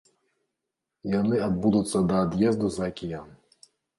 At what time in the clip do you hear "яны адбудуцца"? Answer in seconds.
1.19-2.01